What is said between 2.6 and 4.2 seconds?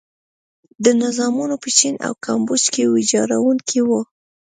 کې ویجاړوونکي وو.